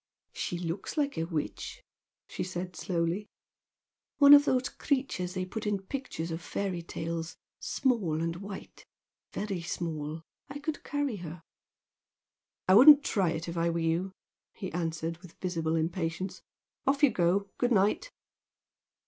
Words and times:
"She 0.33 0.57
looks 0.57 0.97
like 0.97 1.15
a 1.15 1.25
witch," 1.25 1.83
she 2.27 2.43
said 2.43 2.75
slowly 2.75 3.27
"One 4.17 4.33
of 4.33 4.45
those 4.45 4.67
creatures 4.67 5.35
they 5.35 5.45
put 5.45 5.67
in 5.67 5.79
pictures 5.83 6.31
of 6.31 6.41
fairy 6.41 6.81
tales, 6.81 7.35
small 7.59 8.19
and 8.19 8.37
white. 8.37 8.87
Very 9.31 9.61
small, 9.61 10.23
I 10.49 10.57
could 10.57 10.83
carry 10.83 11.17
her." 11.17 11.43
"I 12.67 12.73
wouldn't 12.73 13.03
try 13.03 13.29
it 13.29 13.47
if 13.47 13.55
I 13.57 13.69
were 13.69 13.77
you" 13.77 14.11
he 14.55 14.73
answered, 14.73 15.19
with 15.19 15.39
visible 15.39 15.75
impatience 15.75 16.41
"Off 16.87 17.03
you 17.03 17.11
go! 17.11 17.51
Good 17.59 17.71
night!" 17.71 18.11